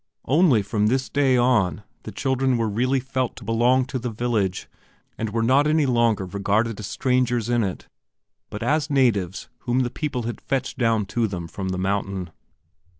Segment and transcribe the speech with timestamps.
[0.25, 4.67] Only from this day on the children were really felt to belong to the village
[5.15, 7.87] and were not any longer regarded as strangers in it
[8.49, 12.31] but as natives whom the people had fetched down to them from the mountain.